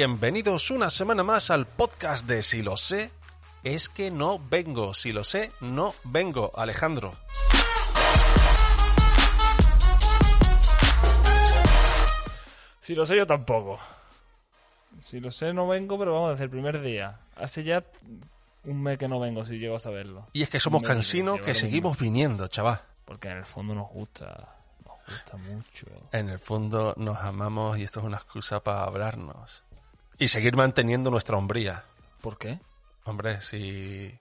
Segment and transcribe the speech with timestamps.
[0.00, 3.10] Bienvenidos una semana más al podcast de Si lo sé,
[3.64, 4.94] es que no vengo.
[4.94, 6.52] Si lo sé, no vengo.
[6.54, 7.14] Alejandro.
[12.80, 13.80] Si lo sé yo tampoco.
[15.02, 17.18] Si lo sé no vengo, pero vamos, desde el primer día.
[17.34, 17.82] Hace ya
[18.66, 20.28] un mes que no vengo, si llego a saberlo.
[20.32, 22.82] Y es que somos cansinos que vale, seguimos viniendo, chaval.
[23.04, 24.54] Porque en el fondo nos gusta.
[24.86, 25.86] Nos gusta mucho.
[26.12, 29.64] En el fondo nos amamos y esto es una excusa para hablarnos.
[30.18, 31.84] Y seguir manteniendo nuestra hombría.
[32.20, 32.58] ¿Por qué?
[33.04, 34.12] Hombre, si,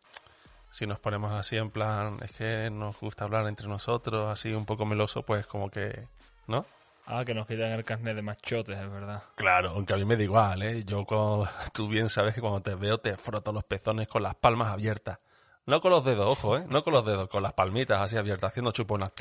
[0.69, 4.65] si nos ponemos así en plan, es que nos gusta hablar entre nosotros, así un
[4.65, 6.07] poco meloso, pues como que,
[6.45, 6.65] ¿no?
[7.07, 9.23] Ah, que nos quitan el carnet de machotes, es verdad.
[9.35, 10.83] Claro, aunque a mí me da igual, ¿eh?
[10.83, 14.35] Yo, cuando, tú bien sabes que cuando te veo te froto los pezones con las
[14.35, 15.17] palmas abiertas.
[15.65, 16.65] No con los dedos, ojo, ¿eh?
[16.69, 19.11] No con los dedos, con las palmitas así abiertas, haciendo chuponas.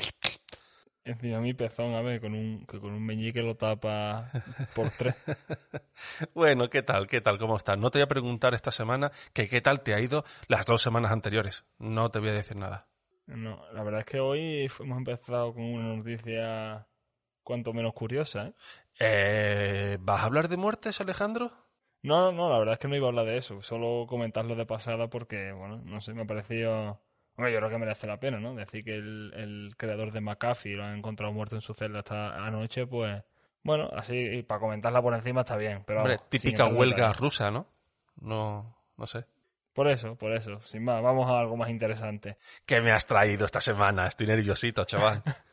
[1.07, 4.29] Encima mi pezón, a ver, con un, que con un meñique lo tapa
[4.75, 5.15] por tres.
[6.35, 7.07] Bueno, ¿qué tal?
[7.07, 7.39] ¿Qué tal?
[7.39, 7.79] ¿Cómo estás?
[7.79, 10.81] No te voy a preguntar esta semana que qué tal te ha ido las dos
[10.81, 11.65] semanas anteriores.
[11.79, 12.87] No te voy a decir nada.
[13.25, 16.87] No, la verdad es que hoy hemos empezado con una noticia
[17.41, 18.53] cuanto menos curiosa, ¿eh?
[18.99, 21.53] Eh, ¿Vas a hablar de muertes, Alejandro?
[22.03, 24.65] No, no, la verdad es que no iba a hablar de eso, solo comentarlo de
[24.65, 26.99] pasada porque, bueno, no sé, me ha parecido...
[27.37, 28.55] Yo creo que merece la pena, ¿no?
[28.55, 32.45] Decir que el, el creador de McAfee lo han encontrado muerto en su celda esta
[32.45, 33.23] anoche, pues...
[33.63, 35.99] Bueno, así, para comentarla por encima está bien, pero...
[35.99, 37.67] Hombre, vamos, típica huelga rusa, ¿no?
[38.21, 39.25] No, no sé.
[39.73, 42.37] Por eso, por eso, sin más, vamos a algo más interesante.
[42.65, 44.07] ¿Qué me has traído esta semana?
[44.07, 45.21] Estoy nerviosito, chaval.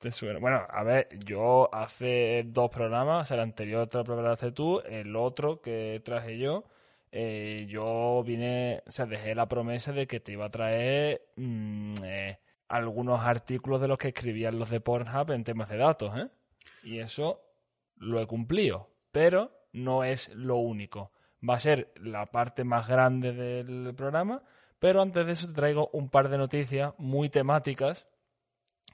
[0.00, 0.40] ¿Te suena?
[0.40, 5.60] Bueno, a ver, yo hace dos programas, el anterior te lo preparaste tú, el otro
[5.60, 6.64] que traje yo,
[7.18, 11.94] eh, yo vine, o sea, dejé la promesa de que te iba a traer mm,
[12.04, 16.28] eh, algunos artículos de los que escribían los de Pornhub en temas de datos, ¿eh?
[16.82, 17.40] Y eso
[17.96, 21.10] lo he cumplido, pero no es lo único.
[21.48, 24.42] Va a ser la parte más grande del programa,
[24.78, 28.06] pero antes de eso te traigo un par de noticias muy temáticas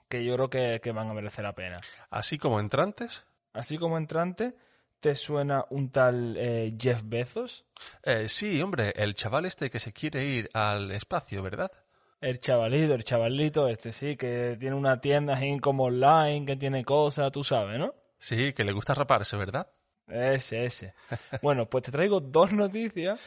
[0.08, 1.80] que yo creo que, que van a merecer la pena.
[2.08, 3.24] Así como entrantes.
[3.52, 4.54] Así como entrante,
[5.02, 7.66] ¿te suena un tal eh, Jeff Bezos?
[8.04, 11.72] Eh, sí, hombre, el chaval este que se quiere ir al espacio, ¿verdad?
[12.20, 16.84] El chavalito, el chavalito este, sí, que tiene una tienda así como online, que tiene
[16.84, 17.96] cosas, tú sabes, ¿no?
[18.16, 19.68] Sí, que le gusta raparse, ¿verdad?
[20.06, 20.94] Ese, ese.
[21.42, 23.18] Bueno, pues te traigo dos noticias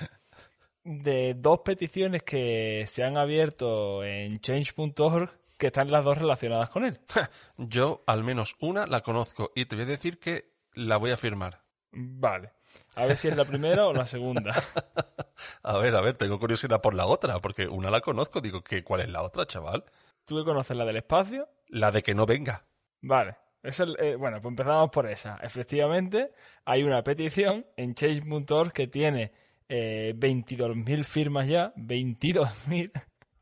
[0.86, 6.86] de dos peticiones que se han abierto en change.org que están las dos relacionadas con
[6.86, 7.02] él.
[7.58, 11.18] Yo al menos una la conozco y te voy a decir que la voy a
[11.18, 11.65] firmar.
[11.96, 12.52] Vale.
[12.96, 14.54] A ver si es la primera o la segunda.
[15.64, 18.84] A ver, a ver, tengo curiosidad por la otra, porque una la conozco, digo, que
[18.84, 19.84] ¿cuál es la otra, chaval?
[20.24, 21.50] ¿Tú que conoces la del espacio?
[21.68, 22.64] La de que no venga.
[23.02, 23.36] Vale.
[23.64, 25.38] Es el- eh, bueno, pues empezamos por esa.
[25.42, 26.32] Efectivamente,
[26.66, 29.32] hay una petición en change.org que tiene
[29.68, 32.92] eh, 22.000 firmas ya, 22.000,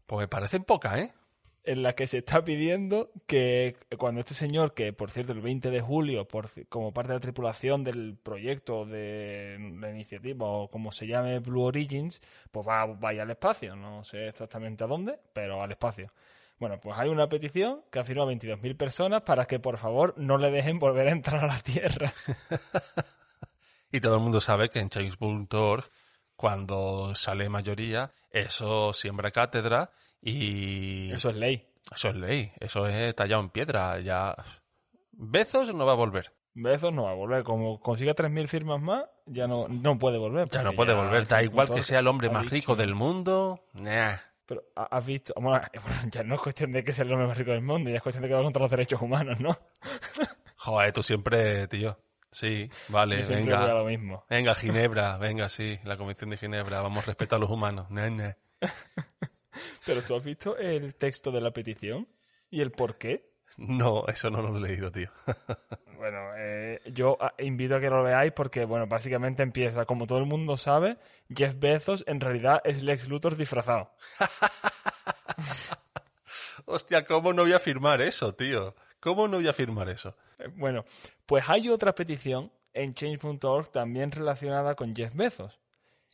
[0.05, 1.11] Pues me parecen pocas, ¿eh?
[1.63, 5.69] En la que se está pidiendo que cuando este señor, que por cierto el 20
[5.69, 10.91] de julio, por, como parte de la tripulación del proyecto de la iniciativa o como
[10.91, 12.21] se llame Blue Origins,
[12.51, 13.75] pues va, vaya al espacio.
[13.75, 16.11] No sé exactamente a dónde, pero al espacio.
[16.59, 20.37] Bueno, pues hay una petición que ha firmado 22.000 personas para que por favor no
[20.37, 22.13] le dejen volver a entrar a la Tierra.
[23.95, 25.85] Y todo el mundo sabe que en change.org,
[26.35, 29.91] cuando sale mayoría, eso siembra cátedra
[30.23, 31.67] y Eso es ley.
[31.93, 33.99] eso es ley, eso es tallado en piedra.
[33.99, 34.35] Ya
[35.11, 36.33] Bezos no va a volver.
[36.55, 37.43] Bezos no va a volver.
[37.43, 40.49] Como consiga 3.000 firmas más, ya no, no puede volver.
[40.49, 41.27] Ya no puede volver.
[41.27, 43.65] Da igual que sea el hombre más dicho- rico del mundo.
[43.73, 44.15] Nah.
[44.45, 45.61] Pero ha- has visto, bueno,
[46.11, 48.01] ya no es cuestión de que sea el hombre más rico del mundo, ya es
[48.03, 49.57] cuestión de que va contra los derechos humanos, ¿no?
[50.57, 51.97] Joder, tú siempre, tío.
[52.31, 53.67] Sí, vale, Yo venga.
[53.73, 54.25] lo mismo.
[54.29, 57.89] Venga, Ginebra, venga, sí, la Convención de Ginebra, vamos a respetar a los humanos.
[57.91, 58.31] Nah, nah.
[59.85, 62.07] Pero tú has visto el texto de la petición
[62.49, 63.33] y el por qué.
[63.57, 65.09] No, eso no lo he leído, tío.
[66.03, 70.17] Bueno, eh, yo ah, invito a que lo veáis porque, bueno, básicamente empieza, como todo
[70.17, 70.97] el mundo sabe,
[71.33, 73.93] Jeff Bezos en realidad es Lex Luthor disfrazado.
[76.65, 78.75] Hostia, ¿cómo no voy a firmar eso, tío?
[78.99, 80.17] ¿Cómo no voy a firmar eso?
[80.39, 80.83] Eh, Bueno,
[81.25, 85.61] pues hay otra petición en change.org también relacionada con Jeff Bezos.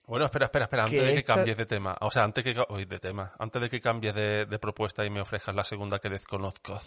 [0.09, 2.43] Bueno, espera, espera, espera, antes Que de que esta- cambies de tema, o sea, antes
[2.43, 5.63] que, uy, de tema, antes de que cambies de, de propuesta y me ofrezcas la
[5.63, 6.81] segunda que desconozco,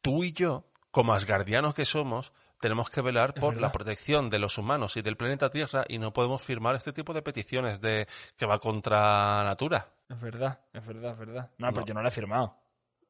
[0.00, 4.58] tú y yo, como asgardianos que somos, tenemos que velar por la protección de los
[4.58, 8.06] humanos y del planeta Tierra y no podemos firmar este tipo de peticiones de
[8.36, 9.88] que va contra natura.
[10.08, 11.50] Es verdad, es verdad, es verdad.
[11.58, 11.86] No, pero No.
[11.86, 12.50] yo no la he firmado.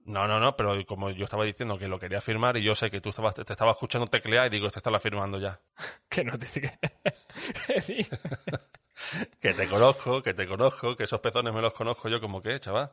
[0.05, 2.91] No, no, no, pero como yo estaba diciendo que lo quería firmar y yo sé
[2.91, 5.61] que tú estabas, te estaba escuchando teclear y digo, este está la firmando ya.
[6.09, 6.47] Que no te...
[9.41, 9.53] Que...
[9.55, 12.91] te conozco, que te conozco, que esos pezones me los conozco yo como que, chaval.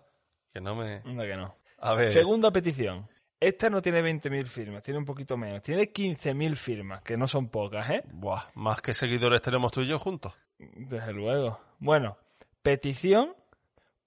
[0.51, 1.01] Que no me...
[1.05, 1.55] Anda que no.
[1.79, 3.07] A ver, Segunda petición.
[3.39, 5.61] Esta no tiene 20.000 firmas, tiene un poquito menos.
[5.61, 8.03] Tiene 15.000 firmas, que no son pocas, ¿eh?
[8.11, 10.33] buah, más que seguidores tenemos tú y yo juntos.
[10.57, 11.59] Desde luego.
[11.77, 12.17] Bueno,
[12.63, 13.35] petición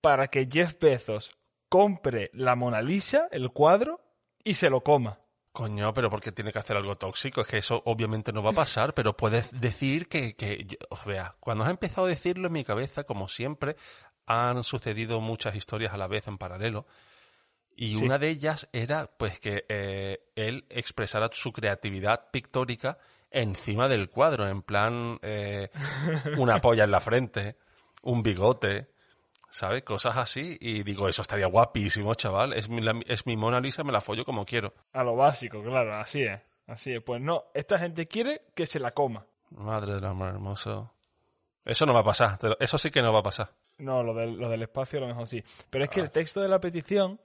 [0.00, 1.30] para que Jeff Bezos
[1.68, 4.00] compre la Mona Lisa, el cuadro,
[4.42, 5.20] y se lo coma.
[5.60, 8.54] Coño, pero porque tiene que hacer algo tóxico, es que eso obviamente no va a
[8.54, 12.54] pasar, pero puedes decir que, que yo- os vea, cuando has empezado a decirlo en
[12.54, 13.76] mi cabeza, como siempre,
[14.26, 16.86] han sucedido muchas historias a la vez en paralelo,
[17.76, 18.04] y Sí.
[18.04, 22.98] una de ellas era pues que eh, él expresara su creatividad pictórica
[23.30, 25.68] encima del cuadro, en plan eh,
[26.38, 27.56] una polla en la frente,
[28.02, 28.90] un bigote,
[29.50, 29.82] ¿sabes?
[29.82, 33.84] Cosas así, y digo, eso estaría guapísimo, chaval, es mi, la- es mi Mona Lisa,
[33.84, 34.72] me la follo como quiero.
[34.92, 36.40] A lo básico, claro, así es.
[36.66, 37.02] Así es.
[37.02, 39.26] Pues no, esta gente quiere que se la coma.
[39.50, 40.92] Madre del amor hermoso.
[41.64, 42.38] Eso no va a pasar.
[42.60, 43.50] Eso sí que no va a pasar.
[43.78, 45.42] No, lo del, lo del espacio a lo mejor sí.
[45.68, 47.20] Pero es que el texto de la petición,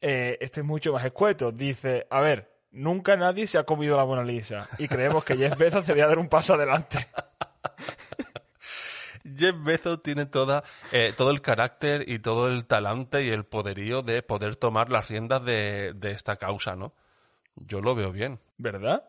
[0.00, 1.50] eh, este es mucho más escueto.
[1.50, 4.68] Dice, a ver, nunca nadie se ha comido la Mona Lisa.
[4.78, 7.08] Y creemos que Jeff Bezos debería dar un paso adelante.
[9.36, 10.62] Jeff Bezos tiene toda,
[10.92, 15.08] eh, todo el carácter y todo el talante y el poderío de poder tomar las
[15.08, 16.94] riendas de, de esta causa, ¿no?
[17.56, 18.40] Yo lo veo bien.
[18.58, 19.04] ¿Verdad?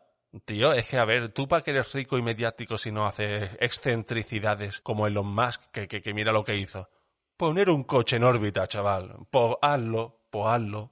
[0.46, 3.52] Tío, es que a ver, tú para que eres rico y mediático si no haces
[3.60, 6.90] excentricidades como Elon Musk, que, que, que mira lo que hizo.
[7.38, 9.16] Poner un coche en órbita, chaval.
[9.30, 10.92] Pues hazlo, pues hazlo.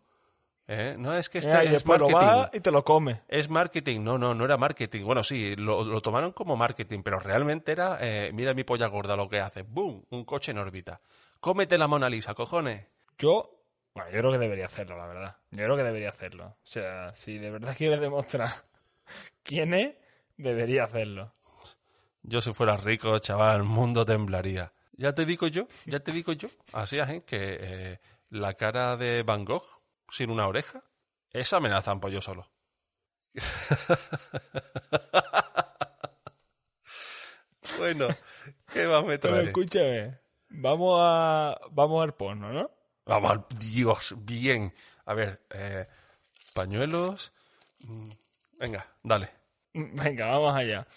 [0.68, 0.96] ¿Eh?
[0.98, 2.38] No es que esto Mira, y es después lo marketing.
[2.38, 3.22] va y te lo come.
[3.28, 5.04] Es marketing, no, no, no era marketing.
[5.06, 9.16] Bueno, sí, lo, lo tomaron como marketing, pero realmente era, eh, mira mi polla gorda
[9.16, 9.62] lo que hace.
[9.62, 10.04] ¡Boom!
[10.10, 11.00] Un coche en órbita.
[11.40, 12.88] Cómete la Mona Lisa, cojones.
[13.20, 13.62] Yo,
[13.94, 15.38] bueno, yo creo que debería hacerlo, la verdad.
[15.52, 16.46] Yo creo que debería hacerlo.
[16.64, 18.52] O sea, si de verdad quieres demostrar
[19.44, 19.94] quién es,
[20.38, 21.32] debería hacerlo.
[22.24, 24.74] Yo si fuera rico, chaval, el mundo temblaría.
[24.98, 29.22] Ya te digo yo, ya te digo yo, así es, que eh, la cara de
[29.24, 29.75] Van Gogh
[30.10, 30.84] sin una oreja,
[31.32, 32.50] esa me la zampo yo solo.
[37.78, 38.08] bueno,
[38.72, 39.42] ¿qué más me Pero trae?
[39.42, 40.20] escúchame,
[40.50, 42.72] vamos a, vamos al porno, ¿no?
[43.06, 44.74] Vamos, al- Dios, bien.
[45.06, 45.88] A ver, eh,
[46.54, 47.32] pañuelos.
[47.88, 48.10] Mm,
[48.58, 49.30] Venga, dale.
[49.74, 50.88] Venga, vamos allá.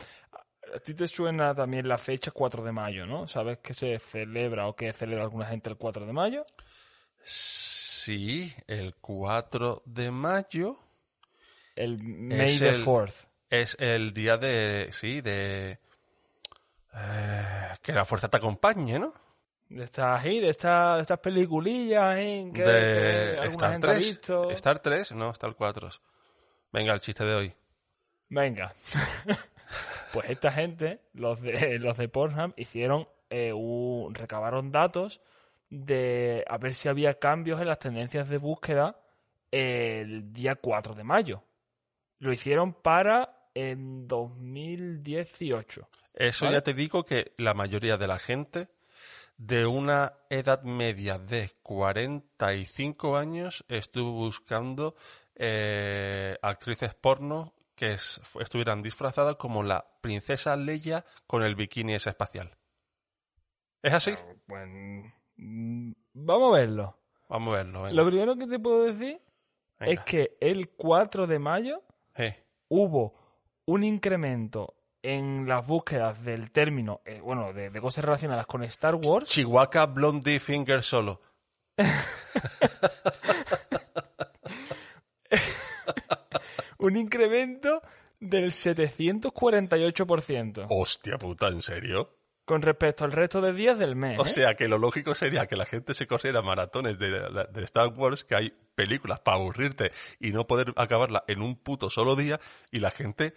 [0.74, 3.26] A ti te suena también la fecha 4 de mayo, ¿no?
[3.26, 6.44] ¿Sabes que se celebra o que celebra alguna gente el 4 de mayo?
[7.30, 10.76] Sí, el 4 de mayo
[11.76, 13.28] El May the el- 4th.
[13.50, 14.88] es el día de.
[14.92, 15.78] Sí, de.
[16.94, 19.12] eh, que la fuerza te acompañe, ¿no?
[19.68, 22.50] De estas ahí, de, estas de estas peliculillas, ¿eh?
[22.54, 24.06] Que, que de alguna Star gente ha 3.
[24.06, 24.50] visto.
[24.52, 25.90] Star 3, no, Star 4.
[26.72, 27.54] Venga, el chiste de hoy.
[28.30, 28.74] Venga.
[30.14, 35.20] pues esta gente, los de, los de Pornhub, hicieron eh, un- recabaron datos
[35.70, 39.00] de a ver si había cambios en las tendencias de búsqueda
[39.50, 41.42] el día 4 de mayo.
[42.18, 45.88] Lo hicieron para en 2018.
[46.14, 46.56] Eso ¿Vale?
[46.56, 48.68] ya te digo que la mayoría de la gente
[49.36, 54.96] de una edad media de 45 años estuvo buscando
[55.36, 62.10] eh, actrices porno que es- estuvieran disfrazadas como la princesa Leia con el bikini ese
[62.10, 62.50] espacial.
[63.80, 64.14] ¿Es así?
[64.48, 65.02] Pues, mm,
[65.38, 66.96] vamos a verlo.
[67.28, 67.82] Vamos a verlo.
[67.82, 67.94] venga.
[67.94, 69.20] Lo primero que te puedo decir
[69.80, 71.82] es que el 4 de mayo
[72.68, 73.14] hubo
[73.66, 78.96] un incremento en las búsquedas del término, eh, bueno, de, de cosas relacionadas con Star
[78.96, 81.20] Wars, Chihuahua Blondie Finger solo.
[86.78, 87.80] un incremento
[88.20, 92.17] del 748% Hostia puta, ¿en serio?
[92.48, 94.18] Con respecto al resto de días del mes.
[94.18, 94.28] O ¿eh?
[94.28, 98.24] sea que lo lógico sería que la gente se corriera maratones de, de Star Wars,
[98.24, 102.40] que hay películas para aburrirte y no poder acabarla en un puto solo día,
[102.70, 103.34] y la gente,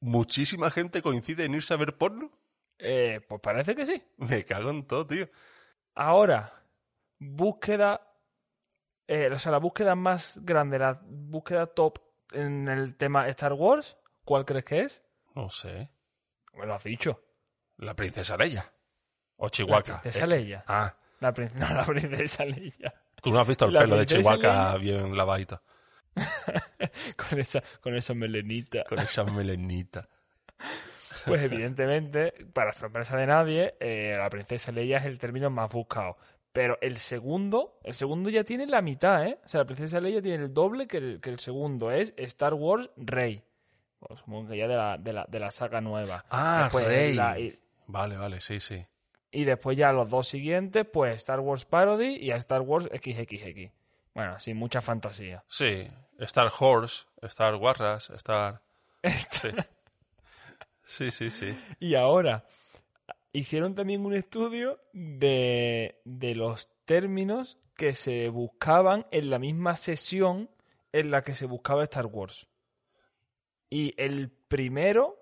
[0.00, 2.30] muchísima gente coincide en irse a ver porno.
[2.78, 4.02] Eh, pues parece que sí.
[4.18, 5.30] Me cago en todo, tío.
[5.94, 6.52] Ahora,
[7.18, 8.06] búsqueda,
[9.08, 12.00] eh, o sea, la búsqueda más grande, la búsqueda top
[12.32, 15.02] en el tema Star Wars, ¿cuál crees que es?
[15.34, 15.90] No sé.
[16.52, 17.18] Me lo has dicho.
[17.78, 18.64] La princesa Leia.
[19.36, 19.82] O Chihuahua.
[19.86, 20.64] La princesa Leia.
[20.66, 22.94] Ah, La, prin- no, la princesa Leia.
[23.20, 25.62] tú no has visto el La pelo de Chihuahua bien lavadito.
[27.16, 28.84] con esa, con esa melenita.
[28.84, 30.08] Con esa melenita.
[31.26, 36.16] Pues evidentemente, para sorpresa de nadie, eh, la princesa Leia es el término más buscado.
[36.52, 39.38] Pero el segundo, el segundo ya tiene la mitad, ¿eh?
[39.44, 41.90] O sea, la princesa Leia tiene el doble que el, que el segundo.
[41.90, 43.42] Es Star Wars Rey.
[43.98, 46.24] Pues supongo que ya de la, de la, de la saga nueva.
[46.28, 47.14] Ah, Después Rey.
[47.14, 47.58] la- y,
[47.92, 48.86] Vale, vale, sí, sí.
[49.30, 53.70] y después ya los dos siguientes, pues Star Wars Parody y a Star Wars XXX.
[54.14, 55.44] Bueno, sin mucha fantasía.
[55.46, 55.86] Sí,
[56.18, 58.62] Star Horse, Star Warras, Star...
[59.30, 59.48] Sí.
[60.84, 61.54] Sí, sí, sí.
[61.80, 62.46] Y ahora,
[63.32, 70.50] hicieron también un estudio de, de los términos que se buscaban en la misma sesión
[70.92, 72.46] en la que se buscaba Star Wars.
[73.68, 75.18] Y el primero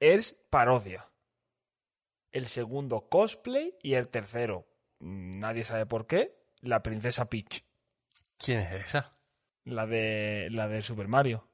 [0.00, 1.07] es parodia.
[2.32, 3.74] El segundo, cosplay.
[3.82, 4.66] Y el tercero,
[5.00, 7.64] nadie sabe por qué, la princesa Peach.
[8.36, 9.16] ¿Quién es esa?
[9.64, 11.48] La de, la de Super Mario.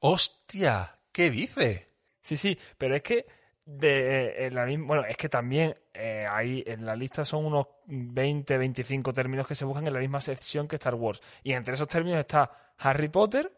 [0.00, 0.98] ¡Hostia!
[1.12, 1.88] ¿Qué dice?
[2.22, 3.26] Sí, sí, pero es que
[3.64, 7.44] de eh, en la misma, bueno, es que también eh, ahí en la lista son
[7.44, 11.20] unos 20, 25 términos que se buscan en la misma sección que Star Wars.
[11.42, 13.52] Y entre esos términos está Harry Potter,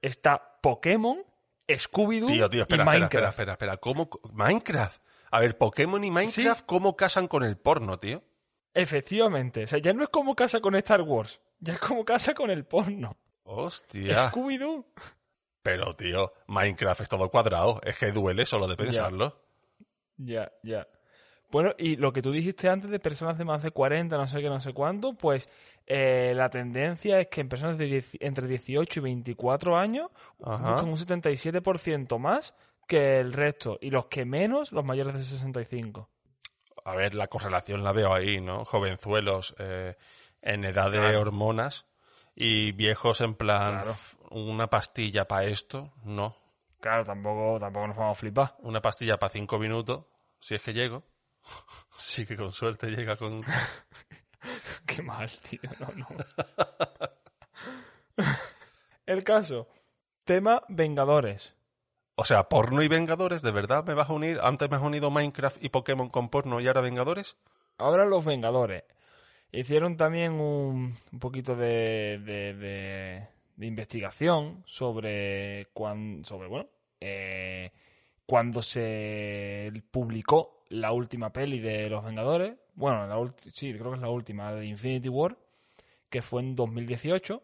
[0.00, 1.22] está Pokémon,
[1.66, 3.04] Scooby-Doo Tío, tío, y Minecraft.
[3.04, 3.76] espera, espera, espera.
[3.76, 4.08] ¿Cómo?
[4.32, 5.02] Minecraft.
[5.30, 8.22] A ver, Pokémon y Minecraft, ¿cómo casan con el porno, tío?
[8.74, 12.34] Efectivamente, o sea, ya no es como casa con Star Wars, ya es como casa
[12.34, 13.16] con el porno.
[13.42, 14.30] Hostia.
[14.30, 14.84] Scooby-Doo.
[15.62, 17.80] Pero, tío, Minecraft es todo cuadrado.
[17.82, 19.42] Es que duele solo de pensarlo.
[20.16, 20.86] Ya, ya.
[21.50, 24.42] Bueno, y lo que tú dijiste antes de personas de más de 40, no sé
[24.42, 25.48] qué, no sé cuánto, pues
[25.86, 30.10] eh, la tendencia es que en personas de 10 entre 18 y 24 años
[30.44, 30.72] Ajá.
[30.72, 32.54] buscan un 77% más
[32.88, 36.10] que el resto, y los que menos, los mayores de 65.
[36.84, 38.64] A ver, la correlación la veo ahí, ¿no?
[38.64, 39.96] Jovenzuelos eh,
[40.42, 41.20] en edad de Claro.
[41.20, 41.86] hormonas
[42.34, 43.90] y viejos en plan Claro.
[43.92, 46.36] "F- una pastilla para esto, no.
[46.80, 48.56] Claro, tampoco, tampoco nos vamos a flipar.
[48.60, 50.04] Una pastilla para cinco minutos,
[50.40, 51.02] si es que llego.
[51.96, 53.42] sí que con suerte llega con...
[54.86, 56.06] Qué mal, tío, no, no.
[59.06, 59.68] el caso,
[60.24, 61.54] tema Vengadores.
[62.20, 64.40] O sea, porno y Vengadores, ¿de verdad me vas a unir?
[64.42, 67.36] Antes me has unido Minecraft y Pokémon con porno y ahora Vengadores.
[67.78, 68.82] Ahora los Vengadores.
[69.52, 76.66] Hicieron también un, un poquito de, de, de- investigación sobre, cuan- sobre bueno,
[77.00, 77.70] eh,
[78.26, 82.56] cuando se publicó la última peli de los Vengadores.
[82.74, 85.36] Bueno, la sí, creo que es la última, la de Infinity War,
[86.10, 87.40] que fue en 2018.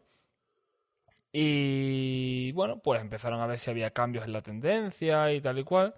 [1.36, 5.64] Y bueno, pues empezaron a ver si había cambios en la tendencia y tal y
[5.64, 5.92] cual.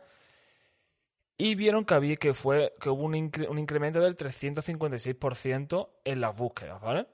[1.36, 6.34] Y vieron que había que fue que hubo un, un incremento del 356% en las
[6.34, 7.06] búsquedas, ¿vale?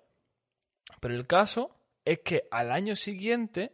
[1.00, 3.72] Pero el caso es que al año siguiente,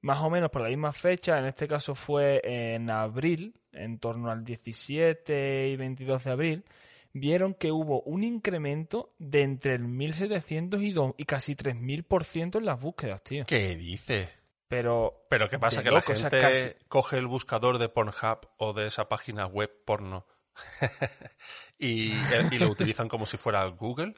[0.00, 4.30] más o menos por la misma fecha, en este caso fue en abril, en torno
[4.30, 6.64] al 17 y 22 de abril,
[7.18, 12.64] vieron que hubo un incremento de entre el 1700 y, do- y casi 3000% en
[12.64, 13.44] las búsquedas, tío.
[13.46, 14.28] ¿Qué dice?
[14.68, 15.82] Pero Pero ¿qué pasa?
[15.82, 16.40] Que loco, la o sea, gente
[16.74, 20.26] casi- coge el buscador de Pornhub o de esa página web porno
[21.78, 24.14] y, eh, y lo utilizan como si fuera Google.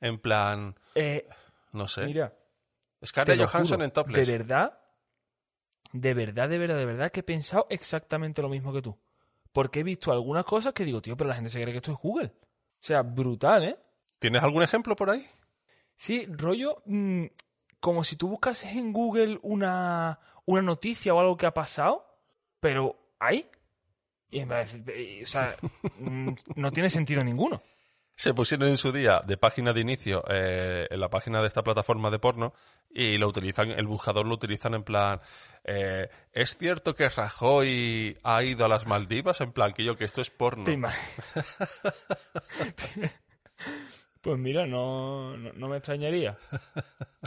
[0.00, 1.28] En plan, eh,
[1.72, 2.04] no sé.
[2.06, 2.34] mira,
[3.04, 4.26] Scarlett Johansson juro, en topless.
[4.26, 4.80] De verdad,
[5.92, 8.98] de verdad, de verdad, de verdad que he pensado exactamente lo mismo que tú.
[9.54, 11.92] Porque he visto algunas cosas que digo, tío, pero la gente se cree que esto
[11.92, 12.26] es Google.
[12.26, 13.78] O sea, brutal, ¿eh?
[14.18, 15.24] ¿Tienes algún ejemplo por ahí?
[15.96, 17.26] Sí, rollo, mm,
[17.78, 22.04] como si tú buscases en Google una, una noticia o algo que ha pasado,
[22.58, 23.48] pero hay.
[24.28, 25.54] Y en vez de- y, o sea,
[26.00, 27.62] mm, no tiene sentido ninguno.
[28.16, 31.64] Se pusieron en su día de página de inicio eh, en la página de esta
[31.64, 32.54] plataforma de porno
[32.90, 35.20] y lo utilizan, el buscador lo utilizan en plan,
[35.64, 39.40] eh, ¿es cierto que Rajoy ha ido a las Maldivas?
[39.40, 40.64] En plan, que yo que esto es porno.
[40.64, 40.94] ¿Te ima-
[44.20, 46.38] pues mira, no, no, no me extrañaría.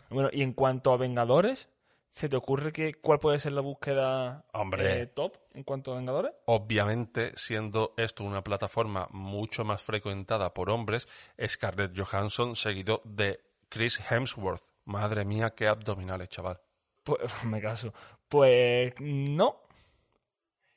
[0.10, 1.67] Bueno, y en cuanto a Vengadores,
[2.10, 5.02] ¿se te ocurre que cuál puede ser la búsqueda Hombre.
[5.02, 6.34] eh, top en cuanto a Vengadores?
[6.46, 11.08] Obviamente, siendo esto una plataforma mucho más frecuentada por hombres,
[11.46, 14.64] Scarlett Johansson seguido de Chris Hemsworth.
[14.86, 16.60] Madre mía, qué abdominales, chaval.
[17.04, 17.94] Pues me caso.
[18.30, 19.62] Pues no.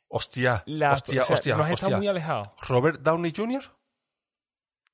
[0.08, 1.96] Hostia, La, hostia, o sea, hostia, nos está hostia.
[1.99, 2.54] muy alejado.
[2.68, 3.62] ¿Robert Downey Jr.?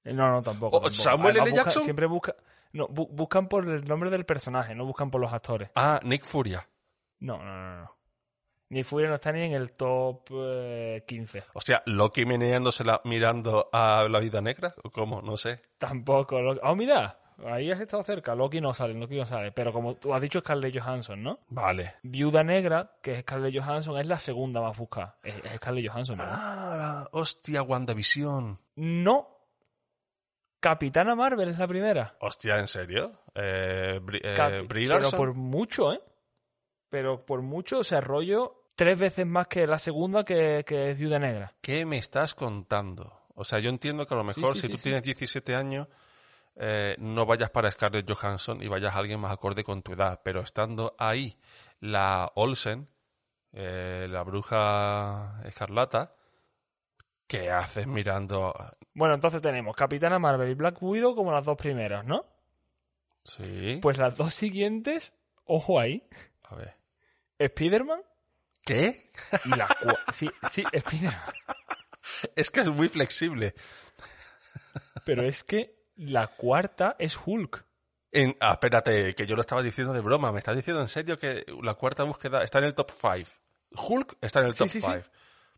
[0.05, 0.77] No, no, tampoco.
[0.77, 1.03] ¿O tampoco.
[1.03, 1.45] Samuel L.
[1.51, 1.83] Busca- Jackson?
[1.83, 2.37] Siempre busca,
[2.77, 5.71] no, bu- buscan por el nombre del personaje, no buscan por los actores.
[5.75, 6.69] Ah, Nick Furia.
[7.21, 7.77] No, no, no.
[7.83, 7.97] no.
[8.69, 11.45] Ni Furia no está ni en el top eh, 15.
[11.55, 15.23] Hostia, Loki meneándosela mirando a la vida negra, ¿o cómo?
[15.23, 15.61] No sé.
[15.79, 16.41] Tampoco.
[16.41, 16.61] Lo...
[16.63, 17.17] Oh, mira,
[17.47, 18.35] ahí has estado cerca.
[18.35, 19.53] Loki no sale, Loki no sale.
[19.53, 21.39] Pero como tú has dicho, Scarlett Johansson, ¿no?
[21.49, 21.95] Vale.
[22.03, 25.17] Viuda Negra, que es Scarlett Johansson, es la segunda más buscada.
[25.23, 26.17] Es, es Scarlett Johansson.
[26.21, 28.59] Ah, hostia, WandaVision.
[28.75, 29.36] No.
[30.61, 32.17] Capitana Marvel es la primera.
[32.21, 33.21] Hostia, ¿en serio?
[33.35, 36.01] Eh, Bri- eh, pero por mucho, ¿eh?
[36.89, 40.99] Pero por mucho, o sea, rollo tres veces más que la segunda que, que es
[40.99, 41.55] Viuda Negra.
[41.61, 43.21] ¿Qué me estás contando?
[43.35, 45.89] O sea, yo entiendo que a lo mejor sí, si sí, tú tienes 17 años,
[46.57, 50.21] eh, no vayas para Scarlett Johansson y vayas a alguien más acorde con tu edad.
[50.25, 51.39] Pero estando ahí
[51.81, 52.89] la Olsen,
[53.53, 56.15] eh, la bruja escarlata,
[57.27, 58.55] ¿qué haces mirando?
[58.95, 62.25] Bueno, entonces tenemos Capitana Marvel y Black Widow como las dos primeras, ¿no?
[63.25, 63.79] Sí.
[63.83, 65.13] Pues las dos siguientes,
[65.45, 66.09] ojo ahí,
[66.45, 66.77] a ver.
[67.39, 68.01] Spider-Man
[68.65, 69.11] ¿Qué?
[69.45, 69.69] y la
[70.15, 71.21] Sí, sí, Spider-Man.
[72.35, 73.55] Es que es muy flexible.
[75.05, 77.65] Pero es que la cuarta es Hulk.
[78.13, 80.33] En- ah, espérate, que yo lo estaba diciendo de broma.
[80.33, 83.31] ¿Me estás diciendo en serio que la cuarta búsqueda está en el top 5?
[83.73, 84.93] Hulk está en el Sí, top sí, 5.
[85.03, 85.11] sí.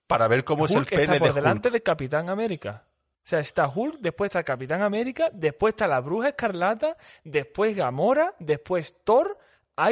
[0.08, 2.82] Para ver cómo Hulk es el está pene por de delante de Capitán América.
[3.24, 8.34] O sea, está Hulk, después está Capitán América, después está la Bruja Escarlata, después Gamora,
[8.40, 9.38] después Thor,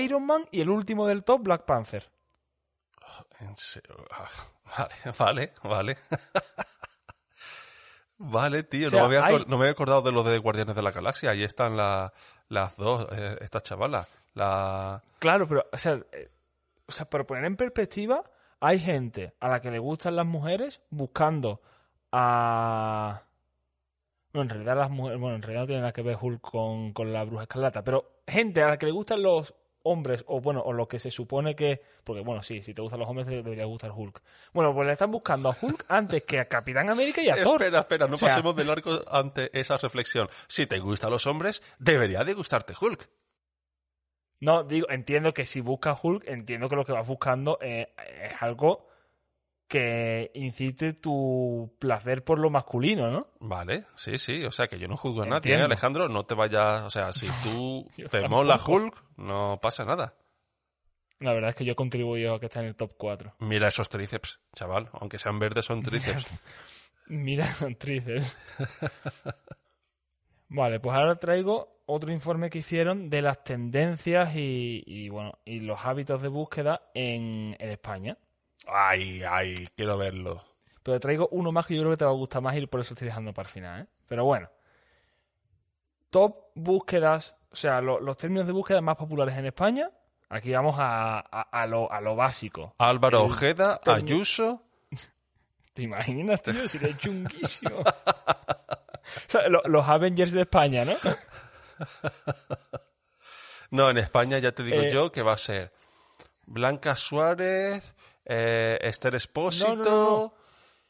[0.00, 2.10] Iron Man y el último del top, Black Panther.
[3.56, 3.94] Serio.
[4.10, 4.26] Ah,
[4.76, 5.98] Vale, vale, vale.
[8.18, 8.88] vale, tío.
[8.88, 10.82] O sea, no, me había, hay- no me había acordado de lo de Guardianes de
[10.82, 11.30] la Galaxia.
[11.30, 12.12] Ahí están la-
[12.48, 14.08] las dos, eh, estas chavalas.
[14.34, 15.02] La...
[15.18, 16.30] Claro, pero, o sea, eh,
[16.86, 18.22] o sea, para poner en perspectiva,
[18.60, 21.60] hay gente a la que le gustan las mujeres buscando
[22.12, 23.22] a...
[24.32, 26.92] Bueno, en realidad las mujeres, bueno, en realidad no tiene nada que ver Hulk con,
[26.92, 30.60] con la bruja escarlata, pero gente a la que le gustan los hombres, o bueno,
[30.62, 31.80] o lo que se supone que...
[32.02, 34.20] Porque bueno, sí, si te gustan los hombres te debería gustar Hulk.
[34.52, 37.62] Bueno, pues le están buscando a Hulk antes que a Capitán América y a Thor.
[37.62, 40.28] Espera, espera, no O sea- pasemos de largo ante esa reflexión.
[40.48, 43.08] Si te gustan los hombres, debería de gustarte Hulk.
[44.40, 48.42] No, digo, entiendo que si buscas Hulk, entiendo que lo que vas buscando eh, es
[48.42, 48.86] algo
[49.68, 53.26] que incite tu placer por lo masculino, ¿no?
[53.40, 54.44] Vale, sí, sí.
[54.44, 55.54] O sea, que yo no juzgo a nadie.
[55.54, 56.08] ¿eh, Alejandro.
[56.08, 56.82] No te vayas...
[56.82, 60.14] O sea, si tú te mola Hulk, no pasa nada.
[61.18, 63.36] La verdad es que yo contribuyo a que esté en el top 4.
[63.40, 64.90] Mira esos tríceps, chaval.
[64.92, 66.44] Aunque sean verdes, son tríceps.
[67.06, 68.36] Mira, tríceps.
[70.48, 75.60] Vale, pues ahora traigo otro informe que hicieron de las tendencias y, y, bueno y
[75.60, 78.16] los hábitos de búsqueda en, en España.
[78.66, 80.42] Ay, ay, quiero verlo.
[80.82, 82.80] Pero traigo uno más que yo creo que te va a gustar más y por
[82.80, 83.86] eso lo estoy dejando para el final, ¿eh?
[84.06, 84.48] Pero bueno.
[86.10, 89.90] Top búsquedas, o sea, lo- los términos de búsqueda más populares en España.
[90.28, 92.74] Aquí vamos a, a- a lo, a lo básico.
[92.78, 94.62] Álvaro El Ojeda, Ayuso.
[95.74, 96.66] ¿Te imaginas, tío?
[96.68, 97.76] Sería chunguísimo.
[97.80, 97.84] o
[99.28, 100.94] sea, lo- los Avengers de España, ¿no?
[103.70, 105.72] No, en España ya te digo Eh, yo que va a ser
[106.46, 109.74] Blanca Suárez, eh, Esther Espósito.
[109.76, 110.34] No, no.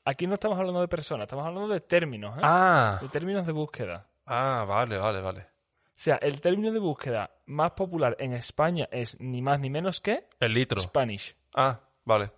[0.04, 2.40] Aquí no estamos hablando de personas, estamos hablando de términos, ¿eh?
[2.44, 4.06] Ah, De términos de búsqueda.
[4.26, 5.40] ah, vale, vale, vale.
[5.40, 10.00] O sea, el término de búsqueda más popular en España es ni más ni menos
[10.02, 10.78] que El litro.
[10.80, 11.34] Spanish.
[11.54, 12.30] Ah, vale.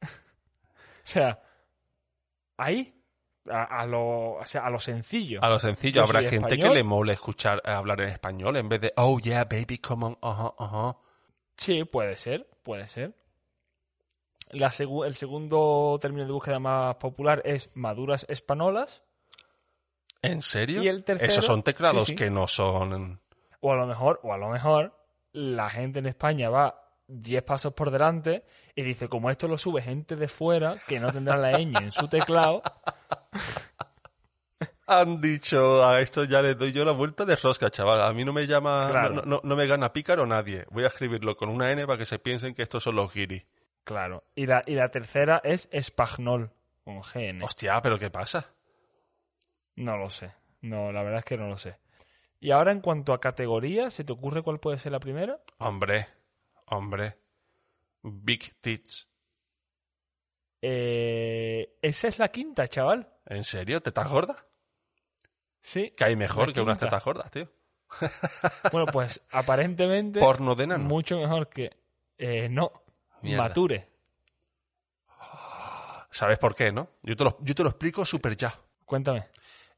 [1.04, 1.38] O sea,
[2.56, 2.98] ahí,
[3.50, 5.42] a, a lo, o sea, a lo sencillo.
[5.42, 6.68] A lo sencillo, Yo habrá gente español.
[6.70, 10.06] que le mole escuchar eh, hablar en español en vez de oh yeah, baby, come
[10.06, 10.96] on, ajá, ajá.
[11.56, 13.14] Sí, puede ser, puede ser.
[14.50, 19.02] La segu- el segundo término de búsqueda más popular es maduras espanolas.
[20.22, 20.82] ¿En serio?
[20.82, 22.16] Y el tercero- Esos son teclados sí, sí.
[22.16, 23.20] que no son.
[23.60, 24.96] O a lo mejor, o a lo mejor,
[25.32, 29.82] la gente en España va 10 pasos por delante y dice, como esto lo sube
[29.82, 32.62] gente de fuera, que no tendrá la ñ en su teclado,
[34.86, 38.02] Han dicho a esto ya le doy yo la vuelta de rosca, chaval.
[38.02, 39.14] A mí no me llama, Claro.
[39.14, 40.66] no, no- no me gana pícaro nadie.
[40.70, 43.44] Voy a escribirlo con una N para que se piensen que estos son los guiris.
[43.84, 44.24] claro.
[44.34, 46.50] Y la, y la tercera es espagnol,
[46.84, 47.42] con GN.
[47.44, 48.52] Hostia, pero ¿qué pasa?
[49.76, 50.32] No lo sé.
[50.60, 51.78] No, la verdad es que no lo sé.
[52.40, 55.40] Y ahora en cuanto a categoría, ¿se te ocurre cuál puede ser la primera?
[55.58, 56.06] Hombre,
[56.66, 57.16] hombre.
[58.02, 59.08] Big tits.
[60.62, 63.08] Eh, esa es la quinta, chaval.
[63.26, 63.82] ¿En serio?
[63.82, 64.46] ¿Tetas gordas?
[65.64, 65.92] Sí.
[65.96, 67.50] Que hay mejor que unas tetas gordas, tío.
[68.70, 70.84] Bueno, pues aparentemente Porno de nano.
[70.84, 71.70] mucho mejor que...
[72.18, 72.70] eh, no,
[73.22, 73.42] Mierda.
[73.44, 73.88] mature.
[76.10, 76.90] ¿Sabes por qué, no?
[77.02, 78.54] Yo te lo, yo te lo explico súper ya.
[78.84, 79.26] Cuéntame.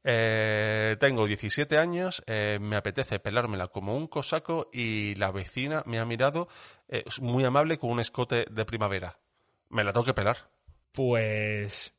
[0.03, 5.99] Eh, tengo 17 años, eh, me apetece pelármela como un cosaco y la vecina me
[5.99, 6.47] ha mirado
[7.21, 9.17] muy amable con un escote de primavera.
[9.69, 10.37] Me la tengo que pelar.
[10.91, 11.93] Pues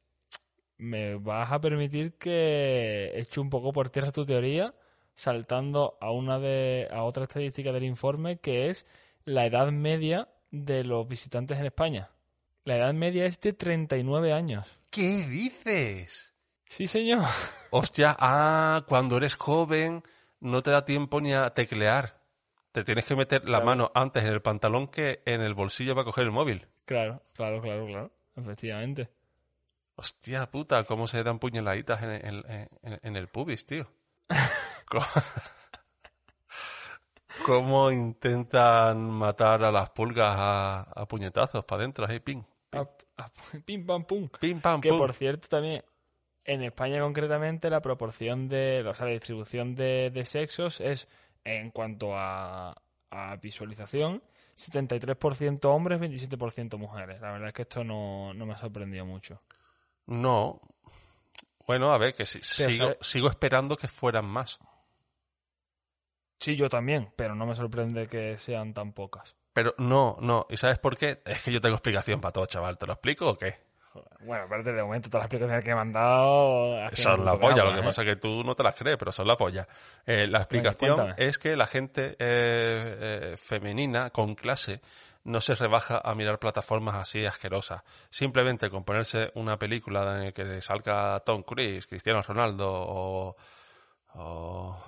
[0.78, 4.74] me vas a permitir que eche un poco por tierra tu teoría,
[5.14, 8.86] saltando a una de a otra estadística del informe que es
[9.24, 12.10] la edad media de los visitantes en España.
[12.64, 14.70] La edad media es de 39 años.
[14.90, 16.34] ¿Qué dices?
[16.66, 17.24] Sí, señor.
[17.70, 20.02] Hostia, ah, cuando eres joven
[20.40, 22.18] no te da tiempo ni a teclear.
[22.72, 23.66] Te tienes que meter la Claro.
[23.66, 26.66] mano antes en el pantalón que en el bolsillo para coger el móvil.
[26.84, 28.10] Claro, claro, claro, claro.
[28.36, 29.08] Efectivamente.
[30.00, 32.44] Hostia puta, cómo se dan puñaladitas en, en-
[32.82, 33.90] en- en el pubis, tío.
[37.44, 42.06] ¿Cómo intentan matar a las pulgas a, a puñetazos para adentro?
[42.06, 42.42] Ahí, ping,
[43.64, 44.28] Pim, pam, pum.
[44.40, 44.98] pim, pam, Que pum.
[44.98, 45.82] por cierto también,
[46.44, 51.08] en España concretamente, la proporción de, o sea, la distribución de, de sexos es,
[51.44, 52.72] en cuanto a,
[53.10, 54.22] a visualización,
[54.56, 57.20] 73% hombres, 27% mujeres.
[57.20, 59.40] La verdad es que esto no, no me ha sorprendido mucho.
[60.08, 60.60] No.
[61.66, 64.58] Bueno, a ver, que si- sigo, sigo esperando que fueran más.
[66.40, 69.36] Sí, yo también, pero no me sorprende que sean tan pocas.
[69.52, 70.46] Pero no, no.
[70.50, 71.20] ¿Y sabes por qué?
[71.26, 72.78] Es que yo tengo explicación para todo, chaval.
[72.78, 73.56] ¿Te lo explico o qué?
[74.20, 76.80] Bueno, aparte de momento todas las explicaciones que me han dado...
[76.84, 77.82] hacen Son la polla, lo que ¿eh?
[77.82, 79.66] pasa es que tú no te las crees, pero son la polla.
[80.06, 84.80] Eh, la explicación es que la gente eh, eh, femenina con clase
[85.24, 87.82] no se rebaja a mirar plataformas así asquerosas.
[88.10, 93.36] Simplemente con ponerse una película en la que salga Tom Cruise, Cristiano Ronaldo o...
[94.14, 94.82] o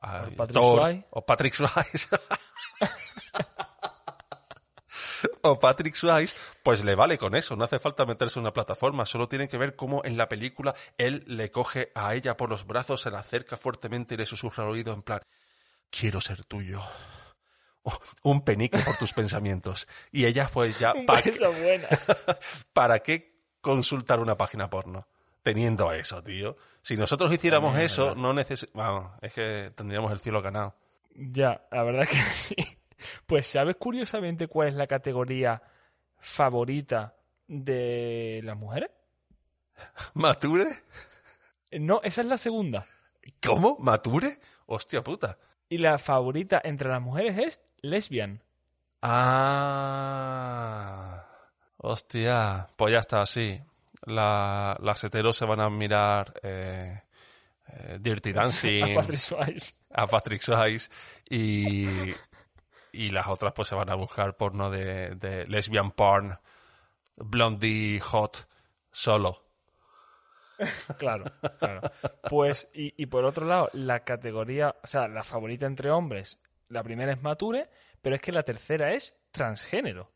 [0.00, 2.08] ay, Patrick Thor, o Patrick Swayze.
[5.42, 9.06] o Patrick Swayze, pues le vale con eso, no hace falta meterse en una plataforma,
[9.06, 12.66] solo tiene que ver cómo en la película él le coge a ella por los
[12.66, 15.20] brazos, se la acerca fuertemente y le susurra al oído en plan,
[15.90, 16.80] quiero ser tuyo.
[18.22, 19.86] Un penique por tus pensamientos.
[20.12, 21.88] Y ella pues ya, ¿para beso buena.
[22.72, 25.06] ¿para qué consultar una página porno?
[25.42, 26.56] Teniendo eso, tío.
[26.82, 28.68] Si nosotros hiciéramos También eso, no neces...
[28.74, 30.74] Vamos, es que tendríamos el cielo ganado.
[31.14, 32.56] Ya, la verdad que sí.
[33.26, 35.62] Pues ¿sabes curiosamente cuál es la categoría
[36.18, 38.90] favorita de las mujeres?
[40.14, 40.68] ¿Mature?
[41.72, 42.86] No, esa es la segunda.
[43.44, 43.76] ¿Cómo?
[43.78, 44.38] ¿Mature?
[44.66, 45.38] Hostia puta.
[45.68, 48.42] Y la favorita entre las mujeres es lesbian.
[49.90, 51.24] Ah.
[51.78, 52.68] Hostia.
[52.76, 53.60] Pues ya está, sí.
[54.06, 57.02] La, las heteros se van a mirar eh,
[57.68, 59.74] eh, Dirty Dancing, A Patrick Swayze.
[59.90, 60.88] a Patrick Swayze
[61.28, 61.86] y,
[62.92, 66.38] y las otras pues se van a buscar porno de, de lesbian porn,
[67.16, 68.48] blondie hot,
[68.90, 69.44] solo.
[70.98, 71.24] Claro,
[71.60, 71.82] claro.
[72.28, 76.82] Pues, y, y por otro lado, la categoría, o sea, la favorita entre hombres, la
[76.82, 77.68] primera es mature,
[78.00, 80.10] pero es que la tercera es transgénero.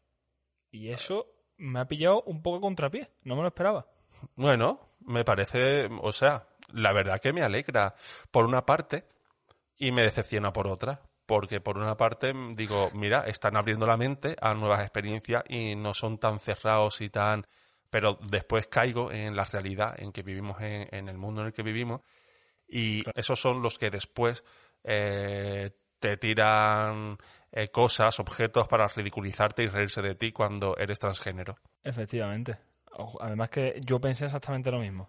[0.70, 3.86] Y eso me ha pillado un poco a contrapié, no me lo esperaba.
[4.36, 7.94] Bueno, me parece, o sea, la verdad que me alegra
[8.30, 9.06] por una parte
[9.76, 11.00] y me decepciona por otra.
[11.24, 15.76] Porque por una parte mm, digo, mira, están abriendo la mente a nuevas experiencias y
[15.76, 17.46] no son tan cerrados y tan...
[17.90, 21.52] Pero después caigo en la realidad en que vivimos en, en el mundo en el
[21.52, 22.00] que vivimos
[22.72, 24.42] y esos son los que después
[24.82, 25.70] eh,
[26.02, 27.16] te tiran
[27.52, 31.56] eh, cosas, objetos para ridiculizarte y reírse de ti cuando eres transgénero.
[31.84, 32.58] Efectivamente.
[33.20, 35.08] Además que yo pensé exactamente lo mismo.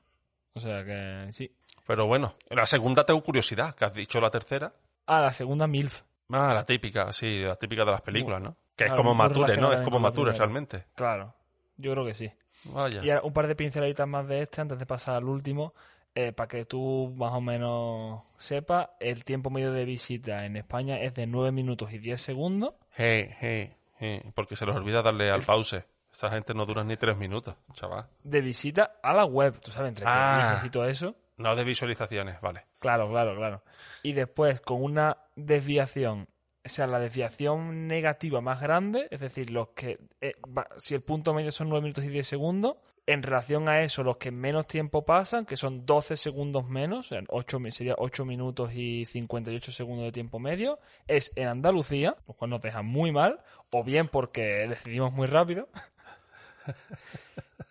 [0.53, 1.51] O sea que sí.
[1.87, 4.71] Pero bueno, la segunda tengo curiosidad, que has dicho la tercera.
[5.07, 6.01] Ah, la segunda MILF.
[6.29, 8.55] Ah, la típica, sí, la típica de las películas, ¿no?
[8.75, 9.73] Que es como Mature, ¿no?
[9.73, 10.85] Es como Mature realmente.
[10.95, 11.33] Claro.
[11.75, 12.31] Yo creo que sí.
[12.65, 13.03] Vaya.
[13.03, 15.73] Y un par de pinceladitas más de este antes de pasar al último,
[16.15, 20.97] eh, para que tú más o menos sepas, el tiempo medio de visita en España
[20.99, 22.73] es de 9 minutos y 10 segundos.
[22.95, 25.85] Hey, hey, hey, porque se les olvida darle al pause.
[26.11, 28.05] Esta gente no dura ni tres minutos, chaval.
[28.23, 30.61] de visita a la web, tú sabes, entre Ah.
[30.71, 31.15] todo eso.
[31.37, 32.65] No de visualizaciones, vale.
[32.77, 33.63] Claro, claro, claro.
[34.03, 36.27] Y después con una desviación,
[36.63, 41.01] o sea, la desviación negativa más grande, es decir, los que eh, va- si el
[41.01, 44.65] punto medio son 9 minutos y 10 segundos, en relación a eso, los que menos
[44.65, 49.05] tiempo pasan, que son 12 segundos menos, o sea, 8, mi- sería 8 minutos y
[49.05, 53.83] 58 segundos de tiempo medio, es en Andalucía, lo cual nos deja muy mal, o
[53.83, 55.67] bien porque decidimos muy rápido.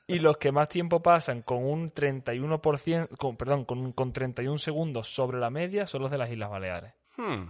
[0.07, 5.09] Y los que más tiempo pasan con un 31%, con, perdón, con, con 31 segundos
[5.15, 6.93] sobre la media son los de las Islas Baleares.
[7.17, 7.45] Hmm.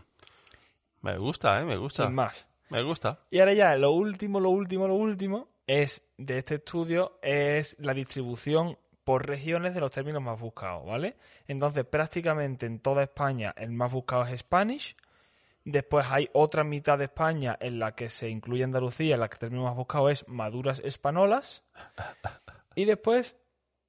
[1.00, 1.64] Me gusta, ¿eh?
[1.64, 2.06] Me gusta.
[2.06, 2.46] Sin más.
[2.68, 3.18] Me gusta.
[3.30, 7.94] Y ahora ya, lo último, lo último, lo último es de este estudio es la
[7.94, 11.16] distribución por regiones de los términos más buscados, ¿vale?
[11.46, 14.94] Entonces, prácticamente en toda España el más buscado es Spanish.
[15.64, 19.36] Después hay otra mitad de España en la que se incluye Andalucía, en la que
[19.36, 21.62] el término más buscado es maduras españolas.
[22.74, 23.36] Y después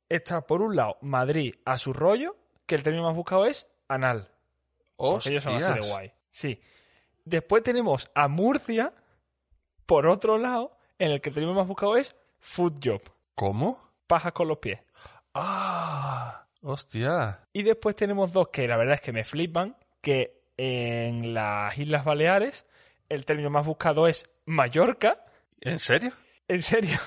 [0.09, 4.29] está, por un lado, Madrid a su rollo, que el término más buscado es anal.
[4.97, 6.11] Porque ellos son así de guay.
[6.29, 6.61] Sí.
[7.23, 8.93] Después tenemos a Murcia,
[9.85, 13.01] por otro lado, en el que tenemos más buscado es food job.
[13.35, 13.77] ¿Cómo?
[14.07, 14.79] Pajas con los pies.
[15.33, 17.47] Ah, Hostia.
[17.51, 22.05] Y después tenemos dos que la verdad es que me flipan, que en las Islas
[22.05, 22.65] Baleares
[23.09, 25.25] el término más buscado es Mallorca.
[25.59, 26.11] ¿En serio?
[26.47, 26.99] En serio.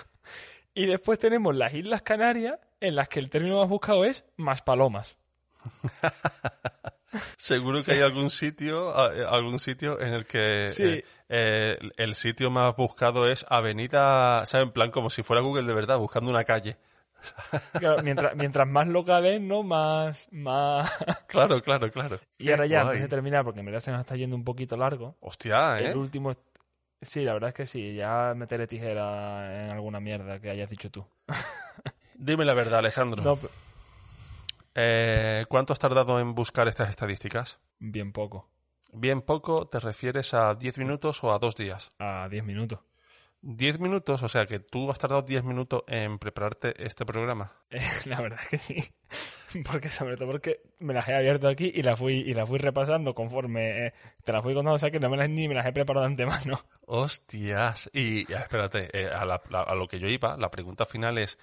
[0.75, 4.61] Y después tenemos las Islas Canarias, en las que el término más buscado es más
[4.61, 5.17] palomas.
[7.37, 10.83] Seguro que hay algún sitio, eh, algún sitio en el que Sí.
[10.85, 14.67] eh, eh, el sitio más buscado es Avenida, ¿sabes?
[14.69, 16.77] En plan como si fuera Google de verdad, buscando una calle.
[17.81, 19.63] Claro, mientras, mientras más locales, ¿no?
[19.63, 20.91] Más, más...
[21.29, 22.21] Claro, claro, claro.
[22.39, 22.89] Y ahora ya, Guay.
[22.97, 25.91] antes de terminar, porque en verdad se nos está yendo un poquito largo, Hostia, ¿eh?
[25.91, 26.35] el último...
[27.03, 30.91] Sí, la verdad es que sí, ya meteré tijera en alguna mierda que hayas dicho
[30.91, 31.07] tú.
[32.15, 33.23] Dime la verdad, Alejandro.
[33.23, 33.53] No, pero-
[34.79, 37.59] Eh, ¿Cuánto has tardado en buscar estas estadísticas?
[37.79, 38.51] bien poco,
[38.93, 41.91] Bien poco, ¿te refieres a 10 minutos o a dos días?
[41.99, 42.81] a 10 minutos.
[43.43, 47.53] 10 minutos, o sea que tú has tardado 10 minutos en prepararte este programa.
[47.71, 48.77] Eh, la verdad es que sí.
[49.71, 52.59] Porque sobre todo porque me las he abierto aquí y las fui, y las fui
[52.59, 55.55] repasando conforme eh, te las fui contando, o sea que no me las, ni me
[55.55, 56.61] las he preparado de antemano.
[56.87, 57.89] Hostias.
[57.93, 61.39] Y espérate, eh, a, la- la- a lo que yo iba, la pregunta final es,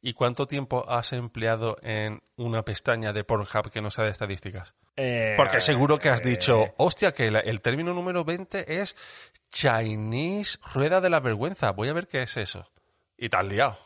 [0.00, 4.74] ¿y cuánto tiempo has empleado en una pestaña de Pornhub que no sea de estadísticas?
[4.96, 8.96] Eh, Porque seguro que has eh, dicho, hostia, que la- el término número 20 es
[9.50, 11.70] Chinese Rueda de la Vergüenza.
[11.70, 12.68] Voy a ver qué es eso.
[13.16, 13.78] Y te has liado.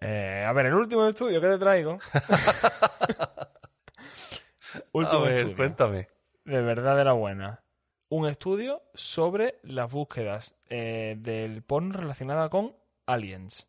[0.00, 1.98] eh, a ver, el último estudio que te traigo.
[4.92, 5.56] último a ver, estudio.
[5.56, 6.08] cuéntame.
[6.44, 7.62] De verdad de la buena.
[8.08, 13.66] Un estudio sobre las búsquedas del porno relacionada con aliens.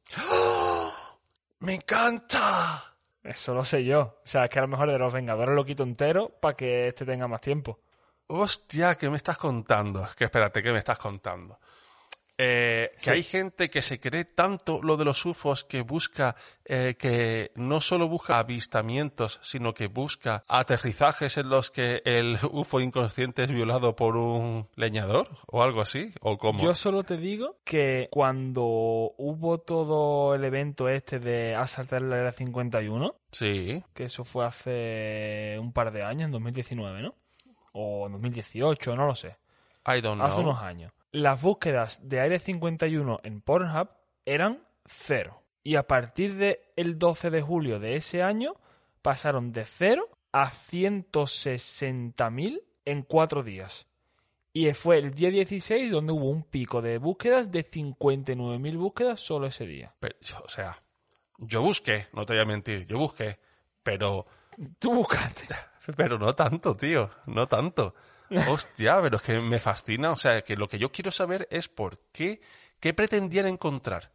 [1.60, 2.96] ¡Me encanta!
[3.24, 4.20] Eso lo sé yo.
[4.24, 6.88] O sea, es que a lo mejor de los Vengadores lo quito entero para que
[6.88, 7.80] este tenga más tiempo.
[8.28, 10.08] Hostia, ¿qué me estás contando?
[10.16, 11.60] Que espérate, ¿qué me estás contando?
[12.40, 13.10] Eh, que Sí.
[13.10, 17.82] hay gente que se cree tanto lo de los UFOs que busca, eh, que no
[17.82, 23.96] solo busca avistamientos, sino que busca aterrizajes en los que el UFO inconsciente es violado
[23.96, 26.62] por un leñador o algo así, o como.
[26.64, 28.64] Yo solo te digo que cuando
[29.18, 35.58] hubo todo el evento este de asaltar la era 51, Sí, que eso fue hace
[35.60, 37.16] un par de años, en 2019, ¿no?
[37.74, 39.38] O en 2018, no lo sé.
[39.88, 40.28] I don't know.
[40.28, 40.92] Hace unos años.
[41.18, 43.90] Las búsquedas de Área 51 en Pornhub
[44.26, 45.42] eran cero.
[45.64, 48.54] Y a partir del 12 de julio de ese año
[49.02, 53.88] pasaron de cero a 160.000 en cuatro días.
[54.54, 59.48] Y fue el día 16 donde hubo un pico de búsquedas de 59.000 búsquedas solo
[59.48, 59.96] ese día.
[60.00, 60.84] Pero, o sea,
[61.40, 63.40] yo busqué, no te voy a mentir, yo busqué,
[63.82, 64.28] pero
[64.80, 65.48] Tú buscaste.
[65.96, 67.94] Pero no tanto, tío, no tanto.
[68.48, 70.12] Hostia, pero es que me fascina.
[70.12, 72.42] O sea, que lo que yo quiero saber es por qué,
[72.80, 74.12] qué pretendían encontrar.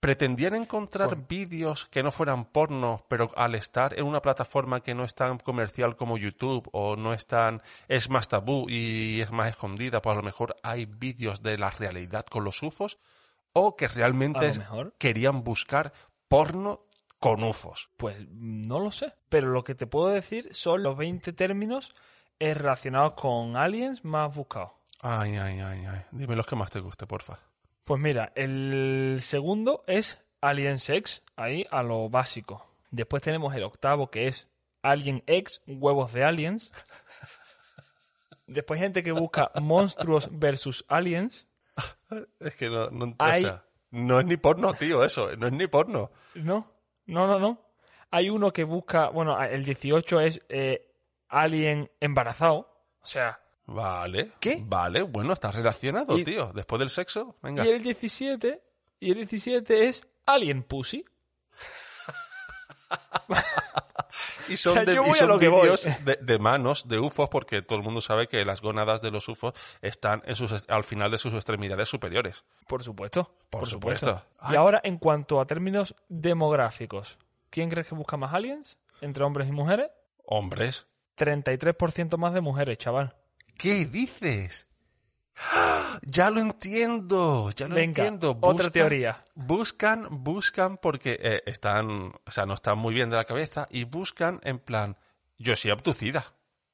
[0.00, 1.24] ¿Pretendían encontrar Bueno.
[1.26, 5.38] vídeos que no fueran porno, pero al estar en una plataforma que no es tan
[5.38, 10.12] comercial como YouTube o no es tan, es más tabú y es más escondida, pues
[10.12, 12.98] a lo mejor hay vídeos de la realidad con los UFOs?
[13.54, 14.52] ¿O que realmente
[14.98, 15.94] querían buscar
[16.28, 16.82] porno
[17.18, 17.88] con UFOs?
[17.96, 19.14] Pues no lo sé.
[19.30, 21.94] Pero lo que te puedo decir son los 20 términos
[22.38, 24.70] eh, relacionados con aliens más buscados.
[25.00, 26.02] Ay, ay, ay, ay.
[26.12, 27.38] Dime los que más te guste, porfa.
[27.84, 32.66] Pues mira, el segundo es Alien Sex, ahí a lo básico.
[32.90, 34.48] Después tenemos el octavo que es
[34.82, 36.72] Alien X, huevos de aliens.
[38.46, 41.46] Después gente que busca monstruos versus aliens.
[42.40, 45.34] Es que no, no, o Hay- sea, no es ni porno, tío, eso.
[45.36, 46.10] No es ni porno.
[46.34, 46.66] No,
[47.06, 47.60] no, no, no.
[48.10, 50.93] Hay uno que busca, bueno, el 18 es eh,
[51.42, 52.70] Alien embarazado.
[53.02, 54.30] O sea, Vale.
[54.40, 54.62] ¿Qué?
[54.66, 56.52] Vale, bueno, está relacionado, Y- tío.
[56.54, 57.64] Después del sexo, venga.
[57.64, 58.62] y el 17,
[59.00, 61.04] y el 17 es Alien Pussy.
[64.48, 67.78] Y son, O sea, de, y son vídeos de, de manos de UFOs, porque todo
[67.78, 71.18] el mundo sabe que las gónadas de los UFOs están en sus, al final de
[71.18, 72.44] sus extremidades superiores.
[72.68, 73.34] Por supuesto.
[73.50, 74.22] Por supuesto.
[74.50, 77.18] Y ahora, en cuanto a términos demográficos,
[77.50, 79.88] ¿quién crees que busca más aliens entre hombres y mujeres?
[80.26, 80.86] Hombres.
[81.16, 83.14] 33% más de mujeres, chaval.
[83.56, 84.66] ¿Qué dices?
[85.36, 85.98] ¡Ah!
[86.02, 88.38] Ya lo entiendo, ya lo Venga, entiendo.
[88.40, 89.16] otra teoría.
[89.34, 93.84] Buscan, buscan porque eh, están, o sea, no están muy bien de la cabeza y
[93.84, 94.96] buscan en plan,
[95.38, 96.24] yo soy abducida,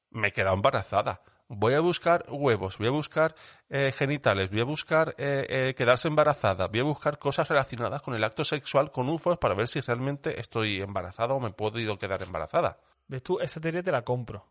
[0.09, 1.21] me he quedado embarazada,
[1.53, 3.35] voy a buscar huevos, voy a buscar
[3.69, 8.15] eh, genitales, voy a buscar eh, eh, quedarse embarazada, voy a buscar cosas relacionadas con
[8.15, 12.23] el acto sexual con UFOs para ver si realmente estoy embarazada o me puedo quedar
[12.23, 12.79] embarazada.
[13.11, 13.39] ¿Ves tú?
[13.41, 14.47] Esa teoría te la compro.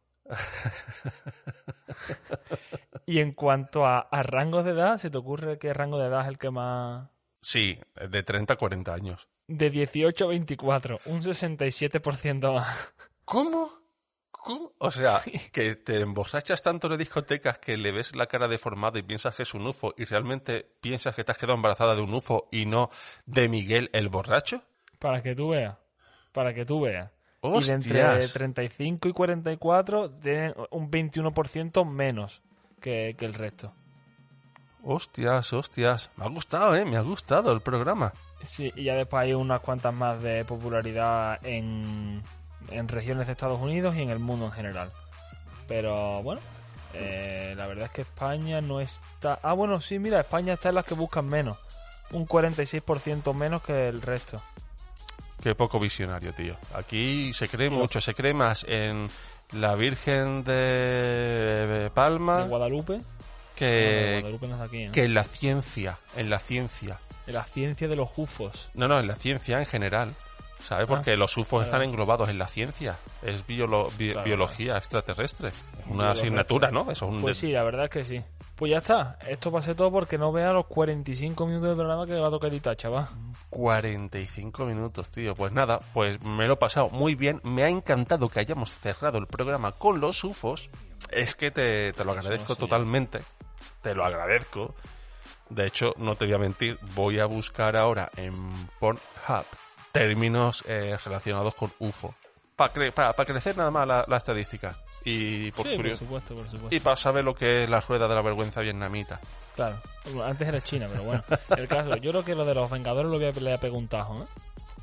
[3.07, 6.21] y en cuanto a, a rangos de edad, ¿se te ocurre qué rango de edad
[6.21, 7.09] es el que más...?
[7.41, 9.29] Sí, de 30 a 40 años.
[9.49, 12.93] de 18 a 24, un 67% más.
[13.25, 13.71] ¿Cómo?
[14.31, 14.73] ¿Cómo?
[14.77, 19.03] O sea, que te emborrachas tanto de discotecas que le ves la cara deformada y
[19.03, 22.13] piensas que es un UFO y realmente piensas que te has quedado embarazada de un
[22.13, 22.91] UFO y no
[23.25, 24.63] de Miguel el borracho.
[24.99, 25.79] Para que tú veas.
[26.33, 27.11] Para que tú veas.
[27.43, 27.87] Y de Hostias.
[27.87, 32.43] entre 35 y 44 tienen un 21% menos
[32.81, 33.73] que, que el resto.
[34.83, 36.11] Hostias, hostias.
[36.17, 36.85] Me ha gustado, ¿eh?
[36.85, 38.13] Me ha gustado el programa.
[38.43, 42.23] Sí, y ya después hay unas cuantas más de popularidad en,
[42.71, 44.91] en regiones de Estados Unidos y en el mundo en general.
[45.69, 46.41] Pero bueno,
[46.95, 49.39] eh, la verdad es que España no está...
[49.43, 51.59] Ah, bueno, sí, mira, España está en las que buscan menos.
[52.13, 54.43] Un 46% menos que el resto.
[55.43, 56.55] Qué poco visionario, tío.
[56.75, 59.09] Aquí se cree mucho, se cree más en
[59.53, 62.99] la Virgen de Palma ¿De Guadalupe?
[62.99, 63.05] No,
[63.57, 64.93] que, Guadalupe no es aquí, ¿no?
[64.93, 67.01] que en la ciencia, en la ciencia.
[67.27, 68.71] De la ciencia de los UFOs.
[68.75, 70.15] No, no, en la ciencia en general.
[70.63, 70.87] ¿Sabes?
[70.87, 71.65] Porque los UFOs claro.
[71.65, 72.99] están englobados en la ciencia.
[73.23, 75.49] Es biolo- bi- Claro, biología extraterrestre.
[75.49, 75.55] Es
[75.89, 76.83] una asignatura, ¿no?
[76.83, 77.21] Eso es un...
[77.23, 78.23] Pues sí, la verdad es que sí.
[78.57, 79.19] Pues ya está.
[79.27, 82.51] Esto ser todo porque no vea los 45 minutos de programa que va a tocar
[82.51, 83.09] editar, chaval.
[83.49, 85.35] 45 minutos, tío.
[85.35, 87.41] Pues nada, pues me lo he pasado muy bien.
[87.43, 90.69] Me ha encantado que hayamos cerrado el programa con los UFOs.
[91.11, 92.61] Es que te, te lo agradezco sí.
[92.61, 93.21] totalmente.
[93.83, 94.75] Te lo agradezco.
[95.49, 98.37] De hecho, no te voy a mentir, voy a buscar ahora en
[98.79, 99.47] Pornhub
[99.93, 102.15] términos eh, relacionados con UFO.
[102.57, 104.77] Para crecer nada más la, la estadística.
[105.05, 106.77] Y por, sí, por supuesto, por supuesto.
[106.77, 109.19] y para saber lo que es la rueda de la vergüenza vietnamita.
[109.57, 109.81] Claro.
[110.25, 111.25] Antes era China, pero bueno.
[111.57, 113.59] El caso, yo creo que lo de los Vengadores lo voy a, le voy a
[113.59, 114.27] pegar un tajo, ¿eh?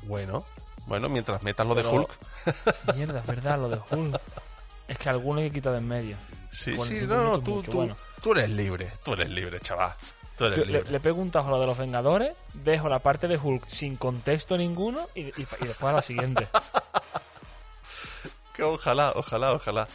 [0.02, 0.44] Bueno,
[0.88, 2.10] bueno, mientras metas lo de Hulk.
[2.96, 4.20] Mierda, es verdad, lo de Hulk.
[4.88, 6.16] Es que alguno hay que quitar de en medio.
[6.50, 7.96] Sí, sí, no, no, tú, tú, bueno.
[8.22, 9.92] tú eres libre, tú eres libre, chaval.
[10.40, 13.68] Le, le pego un tajo a lo de los Vengadores, dejo la parte de Hulk
[13.68, 16.46] sin contexto ninguno y, y- y después a la siguiente.
[18.54, 19.86] Que ojalá, ojalá, ojalá.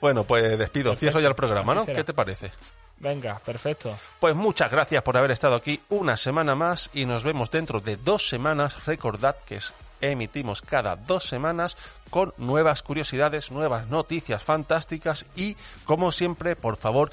[0.00, 1.84] Bueno, pues despido, cierro ya el programa, Así ¿no?
[1.84, 1.96] será.
[1.98, 2.50] ¿Qué te parece?
[2.98, 3.96] Venga, perfecto.
[4.20, 7.96] Pues muchas gracias por haber estado aquí una semana más y nos vemos dentro de
[7.96, 8.84] dos semanas.
[8.86, 9.58] Recordad que
[10.00, 11.76] emitimos cada dos semanas
[12.10, 17.10] con nuevas curiosidades, nuevas noticias fantásticas y, como siempre, por favor,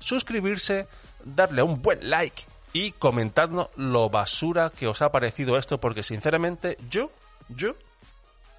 [0.00, 0.88] suscribirse,
[1.24, 6.76] darle un buen like y comentarnos lo basura que os ha parecido esto porque sinceramente
[6.88, 7.10] yo,
[7.48, 7.74] yo,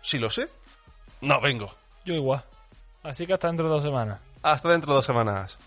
[0.01, 0.49] si lo sé,
[1.21, 1.73] no vengo.
[2.05, 2.43] Yo igual.
[3.03, 4.19] Así que hasta dentro de dos semanas.
[4.41, 5.57] Hasta dentro de dos semanas.